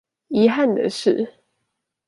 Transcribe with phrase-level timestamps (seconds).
[0.29, 1.31] 遺憾的是